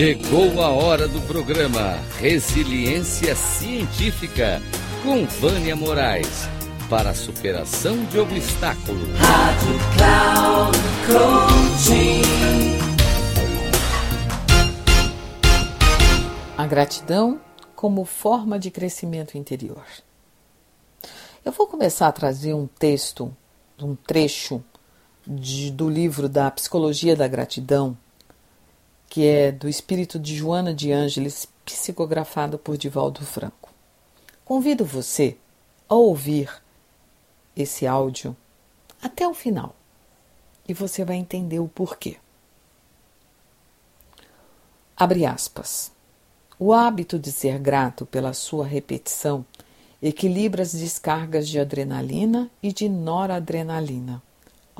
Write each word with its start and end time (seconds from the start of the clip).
Chegou 0.00 0.62
a 0.62 0.70
hora 0.70 1.06
do 1.06 1.20
programa 1.26 1.98
Resiliência 2.18 3.36
Científica 3.36 4.58
com 5.02 5.26
Vânia 5.26 5.76
Moraes 5.76 6.48
para 6.88 7.10
a 7.10 7.14
superação 7.14 8.02
de 8.06 8.18
obstáculos. 8.18 9.10
Rádio 9.18 9.78
Cloud 9.98 10.78
Coaching. 11.06 12.22
A 16.56 16.66
gratidão 16.66 17.38
como 17.76 18.06
forma 18.06 18.58
de 18.58 18.70
crescimento 18.70 19.36
interior. 19.36 19.84
Eu 21.44 21.52
vou 21.52 21.66
começar 21.66 22.08
a 22.08 22.12
trazer 22.12 22.54
um 22.54 22.66
texto, 22.66 23.30
um 23.78 23.94
trecho 23.94 24.64
de, 25.26 25.70
do 25.70 25.90
livro 25.90 26.26
da 26.26 26.50
Psicologia 26.50 27.14
da 27.14 27.28
Gratidão, 27.28 27.98
que 29.10 29.26
é 29.26 29.50
do 29.50 29.68
espírito 29.68 30.20
de 30.20 30.36
Joana 30.36 30.72
de 30.72 30.92
Ângeles, 30.92 31.46
psicografado 31.64 32.56
por 32.56 32.78
Divaldo 32.78 33.26
Franco. 33.26 33.68
Convido 34.44 34.84
você 34.84 35.36
a 35.88 35.96
ouvir 35.96 36.48
esse 37.56 37.88
áudio 37.88 38.36
até 39.02 39.26
o 39.26 39.34
final 39.34 39.74
e 40.66 40.72
você 40.72 41.04
vai 41.04 41.16
entender 41.16 41.58
o 41.58 41.66
porquê. 41.66 42.18
Abre 44.96 45.26
aspas. 45.26 45.90
O 46.56 46.72
hábito 46.72 47.18
de 47.18 47.32
ser 47.32 47.58
grato 47.58 48.06
pela 48.06 48.32
sua 48.32 48.64
repetição 48.64 49.44
equilibra 50.00 50.62
as 50.62 50.72
descargas 50.72 51.48
de 51.48 51.58
adrenalina 51.58 52.48
e 52.62 52.72
de 52.72 52.88
noradrenalina, 52.88 54.22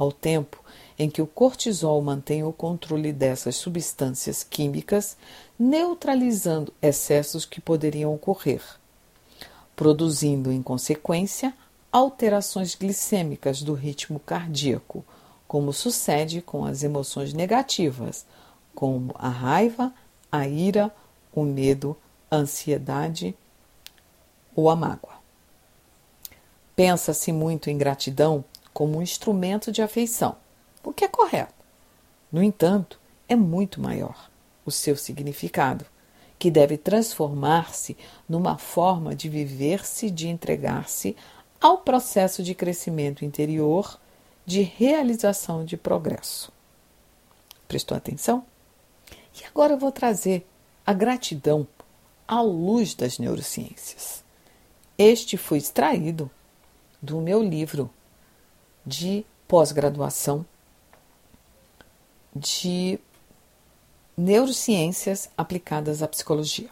ao 0.01 0.11
tempo 0.11 0.65
em 0.99 1.11
que 1.11 1.21
o 1.21 1.27
cortisol 1.27 2.01
mantém 2.01 2.43
o 2.43 2.53
controle 2.53 3.13
dessas 3.13 3.57
substâncias 3.57 4.43
químicas, 4.43 5.15
neutralizando 5.59 6.73
excessos 6.81 7.45
que 7.45 7.61
poderiam 7.61 8.15
ocorrer, 8.15 8.63
produzindo, 9.77 10.51
em 10.51 10.63
consequência, 10.63 11.55
alterações 11.93 12.75
glicêmicas 12.75 13.63
do 13.63 13.75
ritmo 13.75 14.19
cardíaco, 14.19 15.05
como 15.47 15.71
sucede 15.71 16.41
com 16.41 16.65
as 16.65 16.83
emoções 16.83 17.35
negativas, 17.35 18.25
como 18.75 19.15
a 19.19 19.29
raiva, 19.29 19.93
a 20.33 20.49
ira, 20.49 20.91
o 21.35 21.43
medo, 21.43 21.95
a 22.31 22.37
ansiedade 22.37 23.37
ou 24.55 24.71
a 24.71 24.77
mágoa. 24.77 25.21
Pensa-se 26.75 27.33
muito 27.33 27.69
em 27.69 27.77
gratidão 27.77 28.43
como 28.73 28.99
um 28.99 29.03
instrumento 29.03 29.71
de 29.73 29.83
afeição 29.83 30.37
o 30.83 30.93
que 30.93 31.05
é 31.05 31.09
correto. 31.09 31.55
No 32.33 32.43
entanto, 32.43 32.99
é 33.29 33.37
muito 33.37 33.81
maior 33.81 34.31
o 34.65 34.71
seu 34.71 34.97
significado, 34.97 35.85
que 36.39 36.51
deve 36.51 36.79
transformar-se 36.79 37.97
numa 38.29 38.57
forma 38.57 39.15
de 39.15 39.29
viver-se, 39.29 40.11
de 40.11 40.29
entregar-se 40.29 41.17
ao 41.61 41.79
processo 41.79 42.43
de 42.43 42.55
crescimento 42.55 43.25
interior, 43.25 43.99
de 44.47 44.63
realização 44.63 45.65
de 45.65 45.77
progresso. 45.77 46.51
Prestou 47.69 47.97
atenção? 47.97 48.45
E 49.39 49.45
agora 49.45 49.75
eu 49.75 49.79
vou 49.79 49.93
trazer 49.93 50.47
a 50.87 50.93
gratidão 50.93 51.67
à 52.27 52.41
luz 52.41 52.95
das 52.95 53.19
neurociências. 53.19 54.25
Este 54.97 55.37
foi 55.37 55.59
extraído 55.59 56.31
do 57.03 57.21
meu 57.21 57.43
livro 57.43 57.91
de 58.87 59.25
pós-graduação 59.47 60.45
de 62.35 62.99
neurociências 64.17 65.29
aplicadas 65.37 66.03
à 66.03 66.09
psicologia. 66.09 66.69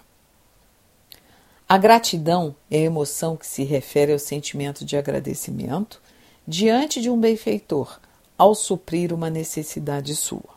A 1.68 1.76
gratidão 1.76 2.54
é 2.70 2.78
a 2.78 2.82
emoção 2.82 3.36
que 3.36 3.46
se 3.46 3.62
refere 3.62 4.12
ao 4.12 4.18
sentimento 4.18 4.84
de 4.84 4.96
agradecimento 4.96 6.00
diante 6.46 7.00
de 7.00 7.10
um 7.10 7.20
benfeitor 7.20 8.00
ao 8.38 8.54
suprir 8.54 9.12
uma 9.12 9.28
necessidade 9.28 10.14
sua. 10.14 10.56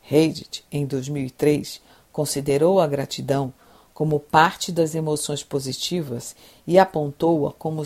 Reid, 0.00 0.64
em 0.72 0.86
2003, 0.86 1.80
considerou 2.10 2.80
a 2.80 2.86
gratidão 2.86 3.52
como 3.96 4.20
parte 4.20 4.70
das 4.70 4.94
emoções 4.94 5.42
positivas 5.42 6.36
e 6.66 6.78
apontou-a 6.78 7.50
como 7.54 7.82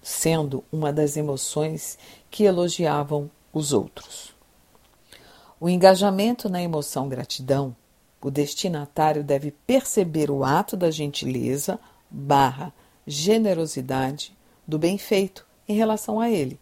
sendo 0.00 0.62
uma 0.70 0.92
das 0.92 1.16
emoções 1.16 1.98
que 2.30 2.44
elogiavam 2.44 3.28
os 3.52 3.72
outros. 3.72 4.32
O 5.58 5.68
engajamento 5.68 6.48
na 6.48 6.62
emoção 6.62 7.08
gratidão, 7.08 7.74
o 8.20 8.30
destinatário 8.30 9.24
deve 9.24 9.50
perceber 9.50 10.30
o 10.30 10.44
ato 10.44 10.76
da 10.76 10.92
gentileza 10.92 11.76
barra 12.08 12.72
generosidade 13.04 14.38
do 14.64 14.78
bem 14.78 14.96
feito 14.96 15.44
em 15.68 15.74
relação 15.74 16.20
a 16.20 16.30
ele. 16.30 16.56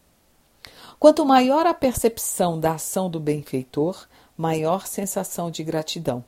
Quanto 0.99 1.27
maior 1.27 1.67
a 1.67 1.75
percepção 1.75 2.59
da 2.59 2.73
ação 2.73 3.11
do 3.11 3.21
benfeitor, 3.21 4.09
maior 4.39 4.87
sensação 4.87 5.51
de 5.51 5.63
gratidão. 5.63 6.25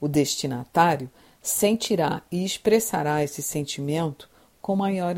O 0.00 0.08
destinatário 0.08 1.10
sentirá 1.48 2.22
e 2.30 2.44
expressará 2.44 3.22
esse 3.22 3.40
sentimento 3.40 4.28
com 4.60 4.74
maior 4.74 5.14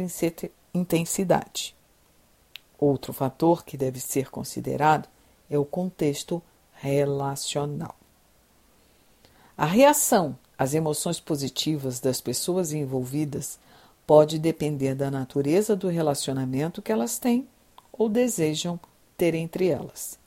intensidade. 0.74 1.74
Outro 2.78 3.12
fator 3.12 3.64
que 3.64 3.76
deve 3.76 3.98
ser 3.98 4.30
considerado 4.30 5.08
é 5.48 5.58
o 5.58 5.64
contexto 5.64 6.42
relacional. 6.74 7.96
A 9.56 9.64
reação 9.64 10.38
às 10.56 10.74
emoções 10.74 11.18
positivas 11.18 11.98
das 11.98 12.20
pessoas 12.20 12.72
envolvidas 12.72 13.58
pode 14.06 14.38
depender 14.38 14.94
da 14.94 15.10
natureza 15.10 15.74
do 15.74 15.88
relacionamento 15.88 16.82
que 16.82 16.92
elas 16.92 17.18
têm 17.18 17.48
ou 17.92 18.08
desejam 18.08 18.78
ter 19.16 19.34
entre 19.34 19.68
elas. 19.68 20.18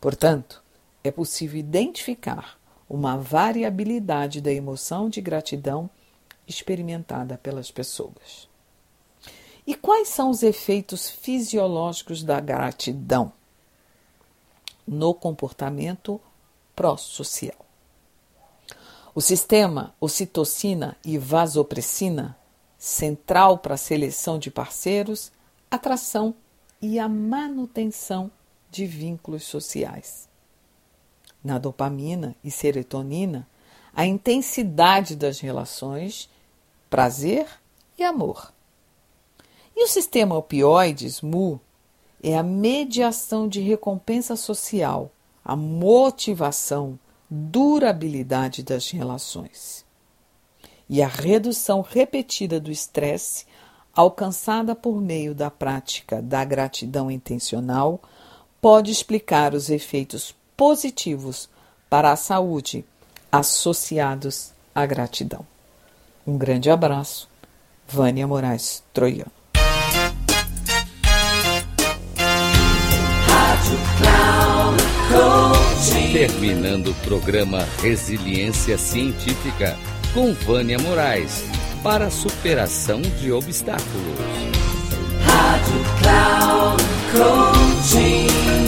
Portanto, 0.00 0.62
é 1.02 1.10
possível 1.10 1.58
identificar 1.58 2.58
uma 2.88 3.16
variabilidade 3.16 4.40
da 4.40 4.52
emoção 4.52 5.08
de 5.08 5.20
gratidão 5.20 5.90
experimentada 6.46 7.36
pelas 7.38 7.70
pessoas. 7.70 8.48
E 9.66 9.74
quais 9.74 10.08
são 10.08 10.30
os 10.30 10.42
efeitos 10.42 11.10
fisiológicos 11.10 12.22
da 12.22 12.40
gratidão? 12.40 13.32
no 14.88 15.12
comportamento 15.12 16.18
pró-social. 16.74 17.66
O 19.14 19.20
sistema 19.20 19.94
ocitocina 20.00 20.96
e 21.04 21.18
vasopressina, 21.18 22.36
central 22.78 23.58
para 23.58 23.74
a 23.74 23.78
seleção 23.78 24.38
de 24.38 24.50
parceiros, 24.50 25.30
atração 25.70 26.34
e 26.80 26.98
a 26.98 27.08
manutenção 27.08 28.30
de 28.70 28.86
vínculos 28.86 29.42
sociais. 29.42 30.28
Na 31.48 31.56
dopamina 31.56 32.36
e 32.44 32.50
serotonina, 32.50 33.48
a 33.96 34.04
intensidade 34.04 35.16
das 35.16 35.40
relações, 35.40 36.28
prazer 36.90 37.46
e 37.98 38.04
amor. 38.04 38.52
E 39.74 39.82
o 39.82 39.88
sistema 39.88 40.36
opioides, 40.36 41.22
MU, 41.22 41.58
é 42.22 42.36
a 42.36 42.42
mediação 42.42 43.48
de 43.48 43.62
recompensa 43.62 44.36
social, 44.36 45.10
a 45.42 45.56
motivação, 45.56 46.98
durabilidade 47.30 48.62
das 48.62 48.90
relações. 48.90 49.86
E 50.86 51.00
a 51.00 51.08
redução 51.08 51.80
repetida 51.80 52.60
do 52.60 52.70
estresse, 52.70 53.46
alcançada 53.94 54.74
por 54.74 55.00
meio 55.00 55.34
da 55.34 55.50
prática 55.50 56.20
da 56.20 56.44
gratidão 56.44 57.10
intencional, 57.10 58.02
pode 58.60 58.90
explicar 58.90 59.54
os 59.54 59.70
efeitos 59.70 60.36
positivos 60.58 61.48
para 61.88 62.10
a 62.10 62.16
saúde 62.16 62.84
associados 63.30 64.50
à 64.74 64.84
gratidão. 64.84 65.46
Um 66.26 66.36
grande 66.36 66.68
abraço, 66.68 67.28
Vânia 67.86 68.26
Moraes 68.26 68.82
Troiano. 68.92 69.30
Terminando 76.12 76.90
o 76.90 76.94
programa 76.96 77.64
Resiliência 77.80 78.76
Científica 78.76 79.78
com 80.12 80.34
Vânia 80.34 80.78
Moraes 80.78 81.44
para 81.82 82.06
a 82.06 82.10
superação 82.10 83.00
de 83.00 83.30
obstáculos. 83.30 84.18
Rádio 85.24 85.84
Cloud 86.00 86.82
Coaching. 87.12 88.67